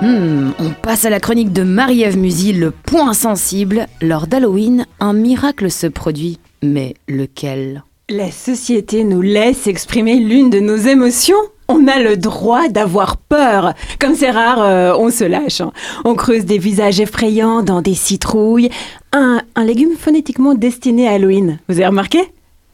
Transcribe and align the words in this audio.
Hmm, 0.00 0.50
on 0.58 0.70
passe 0.82 1.04
à 1.04 1.10
la 1.10 1.20
chronique 1.20 1.52
de 1.52 1.62
Marie-Ève 1.62 2.18
Musil, 2.18 2.58
le 2.60 2.70
point 2.70 3.14
sensible. 3.14 3.86
Lors 4.02 4.26
d'Halloween, 4.26 4.86
un 5.00 5.12
miracle 5.12 5.70
se 5.70 5.86
produit. 5.86 6.38
Mais 6.62 6.94
lequel? 7.08 7.84
La 8.10 8.30
société 8.30 9.04
nous 9.04 9.22
laisse 9.22 9.66
exprimer 9.66 10.16
l'une 10.16 10.50
de 10.50 10.60
nos 10.60 10.76
émotions 10.76 11.36
on 11.66 11.88
a 11.88 11.98
le 11.98 12.18
droit 12.18 12.68
d'avoir 12.68 13.16
peur. 13.16 13.72
Comme 13.98 14.14
c'est 14.14 14.30
rare, 14.30 14.60
euh, 14.62 14.92
on 14.98 15.10
se 15.10 15.24
lâche. 15.24 15.62
hein. 15.62 15.72
On 16.04 16.14
creuse 16.14 16.44
des 16.44 16.58
visages 16.58 17.00
effrayants 17.00 17.62
dans 17.62 17.80
des 17.80 17.94
citrouilles. 17.94 18.68
Un, 19.12 19.40
un 19.54 19.64
légume 19.64 19.96
phonétiquement 19.98 20.52
destiné 20.54 21.08
à 21.08 21.12
Halloween. 21.12 21.58
Vous 21.70 21.76
avez 21.76 21.86
remarqué? 21.86 22.20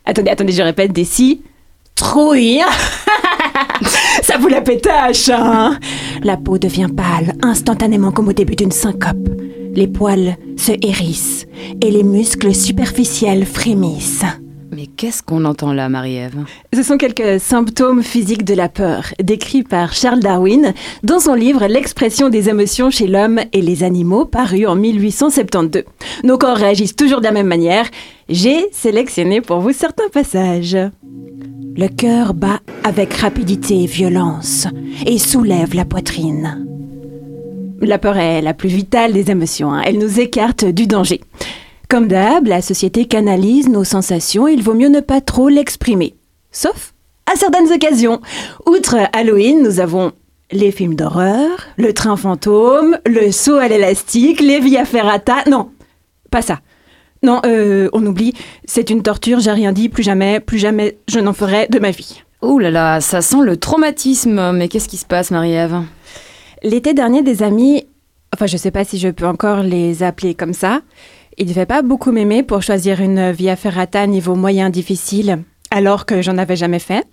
Attendez, 0.06 0.30
attendez, 0.30 0.52
je 0.52 0.62
répète, 0.62 0.92
des 0.92 1.04
citrouilles. 1.04 2.62
Ça 4.22 4.38
vous 4.38 4.48
la 4.48 4.61
pétache, 4.61 5.29
hein 5.29 5.79
La 6.22 6.36
peau 6.36 6.58
devient 6.58 6.89
pâle, 6.94 7.35
instantanément 7.43 8.12
comme 8.12 8.29
au 8.29 8.32
début 8.32 8.57
d'une 8.57 8.72
syncope. 8.72 9.29
Les 9.75 9.86
poils 9.86 10.36
se 10.57 10.72
hérissent 10.82 11.46
et 11.80 11.90
les 11.90 12.02
muscles 12.02 12.54
superficiels 12.54 13.46
frémissent. 13.46 14.25
Mais 14.72 14.86
qu'est-ce 14.86 15.22
qu'on 15.22 15.44
entend 15.44 15.72
là, 15.72 15.88
Marie-Ève? 15.88 16.44
Ce 16.72 16.82
sont 16.82 16.96
quelques 16.96 17.40
symptômes 17.40 18.02
physiques 18.02 18.44
de 18.44 18.54
la 18.54 18.68
peur, 18.68 19.12
décrits 19.21 19.64
par 19.64 19.93
Charles 19.93 20.21
Darwin 20.21 20.74
dans 21.02 21.18
son 21.18 21.35
livre 21.35 21.66
L'expression 21.66 22.29
des 22.29 22.49
émotions 22.49 22.90
chez 22.90 23.08
l'homme 23.08 23.40
et 23.52 23.63
les 23.63 23.82
animaux, 23.82 24.27
paru 24.27 24.66
en 24.66 24.77
1872. 24.77 25.82
Nos 26.22 26.38
corps 26.38 26.57
réagissent 26.57 26.94
toujours 26.94 27.18
de 27.18 27.24
la 27.24 27.32
même 27.32 27.49
manière. 27.49 27.86
J'ai 28.29 28.68
sélectionné 28.71 29.40
pour 29.40 29.58
vous 29.58 29.72
certains 29.72 30.08
passages. 30.08 30.77
Le 31.80 31.89
cœur 31.89 32.34
bat 32.34 32.61
avec 32.84 33.14
rapidité 33.14 33.84
et 33.84 33.86
violence 33.86 34.66
et 35.06 35.16
soulève 35.16 35.75
la 35.75 35.86
poitrine. 35.86 36.66
La 37.80 37.96
peur 37.96 38.18
est 38.18 38.42
la 38.42 38.52
plus 38.52 38.68
vitale 38.68 39.14
des 39.14 39.30
émotions. 39.30 39.72
hein. 39.72 39.80
Elle 39.86 39.96
nous 39.96 40.20
écarte 40.20 40.66
du 40.66 40.86
danger. 40.86 41.22
Comme 41.88 42.06
d'hab, 42.06 42.46
la 42.46 42.60
société 42.60 43.06
canalise 43.06 43.70
nos 43.70 43.84
sensations 43.84 44.46
et 44.46 44.52
il 44.52 44.62
vaut 44.62 44.74
mieux 44.74 44.90
ne 44.90 45.00
pas 45.00 45.22
trop 45.22 45.48
l'exprimer. 45.48 46.16
Sauf 46.52 46.92
à 47.24 47.34
certaines 47.36 47.72
occasions. 47.72 48.20
Outre 48.66 48.98
Halloween, 49.14 49.62
nous 49.62 49.80
avons 49.80 50.12
les 50.52 50.72
films 50.72 50.96
d'horreur, 50.96 51.48
le 51.78 51.94
train 51.94 52.18
fantôme, 52.18 52.98
le 53.06 53.33
saut 53.33 53.56
à 53.56 53.68
l'élastique, 53.68 54.42
les 54.42 54.60
via 54.60 54.84
ferrata. 54.84 55.36
Non, 55.48 55.70
pas 56.30 56.42
ça. 56.42 56.60
Non, 57.22 57.40
euh, 57.44 57.88
on 57.92 58.04
oublie, 58.06 58.32
c'est 58.64 58.88
une 58.90 59.02
torture, 59.02 59.40
j'ai 59.40 59.50
rien 59.50 59.72
dit, 59.72 59.88
plus 59.88 60.02
jamais, 60.02 60.40
plus 60.40 60.58
jamais 60.58 60.96
je 61.08 61.20
n'en 61.20 61.34
ferai 61.34 61.66
de 61.68 61.78
ma 61.78 61.90
vie. 61.90 62.22
Ouh 62.42 62.58
là 62.58 62.70
là, 62.70 63.00
ça 63.00 63.20
sent 63.20 63.42
le 63.42 63.58
traumatisme. 63.58 64.52
Mais 64.52 64.68
qu'est-ce 64.68 64.88
qui 64.88 64.96
se 64.96 65.04
passe, 65.04 65.30
Marie-Ève? 65.30 65.82
L'été 66.62 66.94
dernier, 66.94 67.22
des 67.22 67.42
amis, 67.42 67.86
enfin 68.34 68.46
je 68.46 68.56
sais 68.56 68.70
pas 68.70 68.84
si 68.84 68.98
je 68.98 69.08
peux 69.08 69.27
encore 69.27 69.62
les 69.62 70.02
appeler 70.02 70.34
comme 70.34 70.54
ça, 70.54 70.80
ils 71.36 71.46
devaient 71.46 71.66
pas 71.66 71.82
beaucoup 71.82 72.12
m'aimer 72.12 72.42
pour 72.42 72.62
choisir 72.62 73.00
une 73.00 73.30
via 73.32 73.56
ferrata 73.56 74.06
niveau 74.06 74.34
moyen 74.34 74.70
difficile, 74.70 75.42
alors 75.70 76.06
que 76.06 76.22
j'en 76.22 76.38
avais 76.38 76.56
jamais 76.56 76.78
fait. 76.78 77.05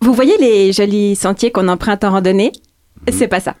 Vous 0.00 0.12
voyez 0.12 0.36
les 0.38 0.72
jolis 0.72 1.16
sentiers 1.16 1.50
qu'on 1.50 1.68
emprunte 1.68 2.04
en 2.04 2.10
randonnée? 2.10 2.52
C'est 3.10 3.28
pas 3.28 3.40
ça. 3.40 3.54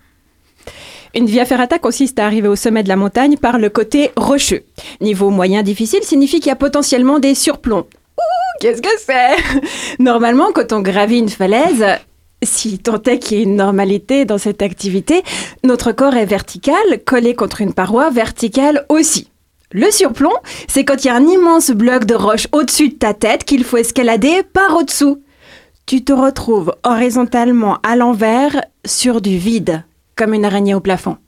Une 1.16 1.24
via 1.24 1.46
ferrata 1.46 1.78
consiste 1.78 2.18
à 2.18 2.26
arriver 2.26 2.46
au 2.46 2.56
sommet 2.56 2.82
de 2.82 2.88
la 2.88 2.96
montagne 2.96 3.38
par 3.38 3.58
le 3.58 3.70
côté 3.70 4.10
rocheux. 4.18 4.64
Niveau 5.00 5.30
moyen 5.30 5.62
difficile 5.62 6.02
signifie 6.02 6.40
qu'il 6.40 6.48
y 6.48 6.52
a 6.52 6.56
potentiellement 6.56 7.18
des 7.18 7.34
surplombs. 7.34 7.86
Qu'est-ce 8.60 8.82
que 8.82 8.88
c'est? 8.98 9.98
Normalement, 9.98 10.52
quand 10.54 10.74
on 10.74 10.82
gravit 10.82 11.18
une 11.18 11.30
falaise, 11.30 11.86
si 12.42 12.78
tant 12.78 13.02
est 13.02 13.18
qu'il 13.18 13.38
y 13.38 13.40
ait 13.40 13.44
une 13.44 13.56
normalité 13.56 14.26
dans 14.26 14.36
cette 14.36 14.60
activité, 14.60 15.22
notre 15.64 15.90
corps 15.92 16.16
est 16.16 16.26
vertical, 16.26 16.76
collé 17.06 17.34
contre 17.34 17.62
une 17.62 17.72
paroi 17.72 18.10
verticale 18.10 18.84
aussi. 18.90 19.30
Le 19.72 19.90
surplomb, 19.90 20.36
c'est 20.68 20.84
quand 20.84 21.02
il 21.02 21.06
y 21.06 21.10
a 21.10 21.16
un 21.16 21.26
immense 21.26 21.70
bloc 21.70 22.04
de 22.04 22.14
roche 22.14 22.46
au-dessus 22.52 22.90
de 22.90 22.94
ta 22.94 23.14
tête 23.14 23.44
qu'il 23.44 23.64
faut 23.64 23.78
escalader 23.78 24.42
par 24.52 24.76
au-dessous. 24.76 25.22
Tu 25.86 26.04
te 26.04 26.12
retrouves 26.12 26.74
horizontalement 26.84 27.78
à 27.82 27.96
l'envers 27.96 28.60
sur 28.84 29.22
du 29.22 29.38
vide, 29.38 29.82
comme 30.16 30.34
une 30.34 30.44
araignée 30.44 30.74
au 30.74 30.80
plafond. 30.80 31.18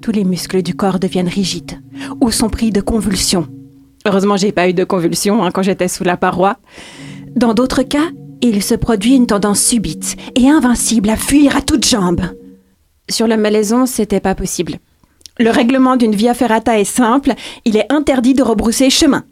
Tous 0.00 0.12
les 0.12 0.24
muscles 0.24 0.62
du 0.62 0.74
corps 0.74 0.98
deviennent 0.98 1.28
rigides 1.28 1.80
ou 2.20 2.30
sont 2.30 2.48
pris 2.48 2.70
de 2.70 2.80
convulsions. 2.80 3.48
Heureusement, 4.06 4.38
j'ai 4.38 4.50
pas 4.50 4.68
eu 4.68 4.72
de 4.72 4.84
convulsions 4.84 5.44
hein, 5.44 5.50
quand 5.50 5.62
j'étais 5.62 5.88
sous 5.88 6.04
la 6.04 6.16
paroi. 6.16 6.56
Dans 7.36 7.52
d'autres 7.52 7.82
cas, 7.82 8.08
il 8.40 8.62
se 8.62 8.74
produit 8.74 9.14
une 9.14 9.26
tendance 9.26 9.60
subite 9.60 10.16
et 10.34 10.48
invincible 10.48 11.10
à 11.10 11.16
fuir 11.16 11.54
à 11.54 11.60
toutes 11.60 11.86
jambes. 11.86 12.22
Sur 13.10 13.26
la 13.26 13.36
malaison, 13.36 13.84
c'était 13.84 14.20
pas 14.20 14.34
possible. 14.34 14.78
Le 15.38 15.50
règlement 15.50 15.96
d'une 15.96 16.14
via 16.14 16.32
ferrata 16.32 16.80
est 16.80 16.84
simple, 16.84 17.34
il 17.66 17.76
est 17.76 17.92
interdit 17.92 18.34
de 18.34 18.42
rebrousser 18.42 18.88
chemin. 18.88 19.24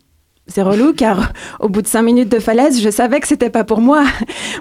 C'est 0.49 0.63
relou 0.63 0.95
car 0.95 1.33
au 1.61 1.69
bout 1.69 1.83
de 1.83 1.87
cinq 1.87 2.03
minutes 2.03 2.31
de 2.31 2.39
falaise, 2.39 2.81
je 2.81 2.89
savais 2.89 3.21
que 3.21 3.29
c'était 3.29 3.51
pas 3.51 3.65
pour 3.65 3.81
moi. 3.81 4.05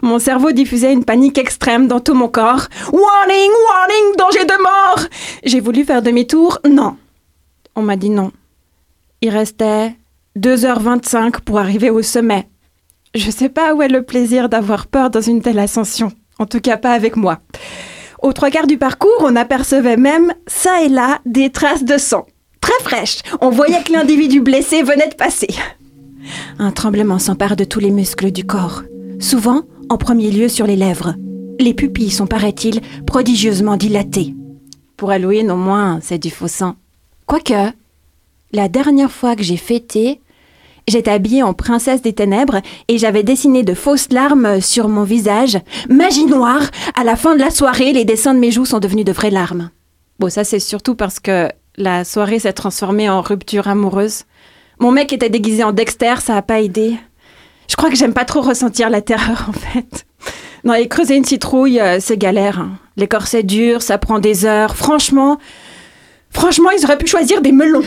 Mon 0.02 0.20
cerveau 0.20 0.52
diffusait 0.52 0.92
une 0.92 1.06
panique 1.06 1.38
extrême 1.38 1.88
dans 1.88 2.02
tout 2.02 2.14
mon 2.14 2.28
corps. 2.28 2.68
Warning, 2.92 3.52
warning, 3.70 4.16
danger 4.18 4.46
de 4.46 4.62
mort 4.62 5.08
J'ai 5.44 5.62
voulu 5.62 5.86
faire 5.86 6.02
demi-tour, 6.02 6.60
non. 6.70 6.98
On 7.76 7.82
m'a 7.82 7.96
dit 7.96 8.10
non. 8.10 8.32
Il 9.22 9.30
restait 9.30 9.96
2h25 10.38 11.42
pour 11.42 11.58
arriver 11.58 11.90
au 11.90 12.02
sommet. 12.02 12.48
Je 13.16 13.32
sais 13.32 13.50
pas 13.50 13.74
où 13.74 13.82
est 13.82 13.88
le 13.88 14.04
plaisir 14.04 14.50
d'avoir 14.50 14.88
peur 14.88 15.10
dans 15.10 15.22
une 15.22 15.42
telle 15.42 15.60
ascension. 15.60 16.12
En 16.38 16.46
tout 16.46 16.60
cas, 16.60 16.78
pas 16.78 16.92
avec 16.92 17.16
moi. 17.16 17.40
Aux 18.22 18.34
trois 18.34 18.50
quarts 18.50 18.68
du 18.68 18.78
parcours, 18.78 19.22
on 19.22 19.36
apercevait 19.36 19.98
même, 19.98 20.34
ça 20.48 20.82
et 20.84 20.90
là, 20.90 21.20
des 21.26 21.50
traces 21.50 21.84
de 21.84 21.98
sang. 21.98 22.26
Très 22.62 22.84
fraîches. 22.84 23.20
On 23.42 23.50
voyait 23.50 23.82
que 23.84 23.94
l'individu 23.94 24.42
blessé 24.42 24.84
venait 24.84 25.08
de 25.08 25.16
passer. 25.16 25.48
Un 26.60 26.72
tremblement 26.72 27.20
s'empare 27.20 27.56
de 27.56 27.64
tous 27.64 27.80
les 27.80 27.92
muscles 27.92 28.32
du 28.32 28.46
corps. 28.46 28.84
Souvent, 29.20 29.64
en 29.90 29.98
premier 29.98 30.32
lieu 30.32 30.50
sur 30.50 30.68
les 30.68 30.76
lèvres. 30.76 31.16
Les 31.60 31.74
pupilles 31.74 32.12
sont, 32.12 32.28
paraît-il, 32.28 32.82
prodigieusement 33.06 33.78
dilatées. 33.78 34.36
Pour 34.96 35.12
Halloween, 35.12 35.52
au 35.52 35.56
moins, 35.56 36.00
c'est 36.02 36.20
du 36.20 36.30
faux 36.30 36.48
sang. 36.48 36.76
Quoique, 37.26 37.72
la 38.52 38.70
dernière 38.70 39.12
fois 39.12 39.36
que 39.36 39.44
j'ai 39.44 39.58
fêté, 39.58 40.22
J'étais 40.90 41.12
habillée 41.12 41.44
en 41.44 41.54
princesse 41.54 42.02
des 42.02 42.14
ténèbres 42.14 42.62
et 42.88 42.98
j'avais 42.98 43.24
dessiné 43.24 43.62
de 43.64 43.74
fausses 43.74 44.10
larmes 44.10 44.62
sur 44.62 44.88
mon 44.88 45.04
visage. 45.04 45.60
Magie 45.90 46.26
noire 46.26 46.62
À 46.96 47.04
la 47.04 47.18
fin 47.18 47.36
de 47.36 47.42
la 47.42 47.50
soirée, 47.50 47.92
les 47.92 48.06
dessins 48.06 48.34
de 48.34 48.40
mes 48.40 48.52
joues 48.52 48.64
sont 48.64 48.80
devenus 48.80 49.04
de 49.04 49.12
vraies 49.12 49.30
larmes. 49.30 49.70
Bon, 50.20 50.30
ça 50.30 50.46
c'est 50.46 50.60
surtout 50.62 50.96
parce 50.96 51.20
que 51.20 51.50
la 51.76 52.06
soirée 52.06 52.40
s'est 52.40 52.54
transformée 52.54 53.10
en 53.10 53.22
rupture 53.22 53.68
amoureuse. 53.68 54.24
Mon 54.80 54.92
mec 54.92 55.12
était 55.14 55.30
déguisé 55.30 55.64
en 55.64 55.72
Dexter, 55.72 56.16
ça 56.22 56.38
a 56.38 56.42
pas 56.42 56.62
aidé. 56.62 56.96
Je 57.70 57.76
crois 57.76 57.90
que 57.90 57.96
j'aime 57.96 58.14
pas 58.14 58.26
trop 58.26 58.42
ressentir 58.42 58.90
la 58.90 59.02
terreur 59.02 59.46
en 59.50 59.54
fait. 59.54 60.06
Non, 60.64 60.74
et 60.74 60.88
creuser 60.88 61.16
une 61.16 61.26
citrouille, 61.26 61.80
euh, 61.80 61.98
c'est 62.00 62.18
galère. 62.18 62.60
hein. 62.60 62.72
Les 62.96 63.08
corsets 63.08 63.44
durs, 63.44 63.82
ça 63.82 63.98
prend 63.98 64.20
des 64.20 64.46
heures. 64.46 64.76
Franchement, 64.76 65.38
franchement, 66.32 66.70
ils 66.78 66.84
auraient 66.86 66.98
pu 66.98 67.08
choisir 67.08 67.42
des 67.42 67.52
melons. 67.52 67.84